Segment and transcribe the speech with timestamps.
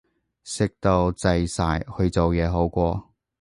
[0.43, 3.11] 食到滯晒，去做嘢好過